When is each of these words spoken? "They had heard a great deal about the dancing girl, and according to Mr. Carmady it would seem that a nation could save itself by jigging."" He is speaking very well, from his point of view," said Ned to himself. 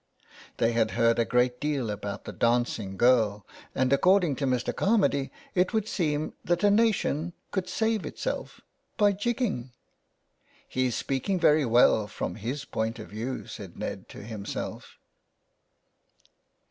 "They 0.57 0.71
had 0.71 0.89
heard 0.97 1.19
a 1.19 1.25
great 1.25 1.59
deal 1.59 1.91
about 1.91 2.25
the 2.25 2.31
dancing 2.33 2.97
girl, 2.97 3.45
and 3.75 3.93
according 3.93 4.35
to 4.37 4.47
Mr. 4.47 4.73
Carmady 4.73 5.29
it 5.53 5.73
would 5.73 5.87
seem 5.87 6.33
that 6.43 6.63
a 6.63 6.71
nation 6.71 7.33
could 7.51 7.69
save 7.69 8.03
itself 8.03 8.61
by 8.97 9.11
jigging."" 9.11 9.73
He 10.67 10.87
is 10.87 10.95
speaking 10.95 11.39
very 11.39 11.67
well, 11.67 12.07
from 12.07 12.33
his 12.33 12.65
point 12.65 12.97
of 12.97 13.09
view," 13.09 13.45
said 13.45 13.77
Ned 13.77 14.09
to 14.09 14.23
himself. 14.23 14.97